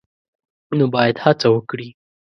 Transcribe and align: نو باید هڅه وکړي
نو 0.77 0.85
باید 0.95 1.15
هڅه 1.23 1.47
وکړي 1.51 1.89